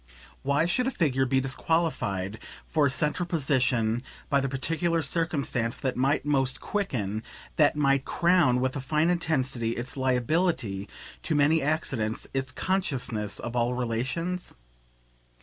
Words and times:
Why 0.41 0.65
should 0.65 0.87
a 0.87 0.89
figure 0.89 1.27
be 1.27 1.39
disqualified 1.39 2.39
for 2.65 2.87
a 2.87 2.89
central 2.89 3.27
position 3.27 4.01
by 4.31 4.41
the 4.41 4.49
particular 4.49 5.03
circumstance 5.03 5.79
that 5.79 5.95
might 5.95 6.25
most 6.25 6.59
quicken, 6.59 7.21
that 7.57 7.75
might 7.75 8.03
crown 8.03 8.59
with 8.61 8.75
a 8.75 8.81
fine 8.81 9.11
intensity, 9.11 9.73
its 9.73 9.95
liability 9.95 10.89
to 11.21 11.35
many 11.35 11.61
accidents, 11.61 12.25
its 12.33 12.51
consciousness 12.51 13.37
of 13.37 13.55
all 13.55 13.75
relations? 13.75 14.55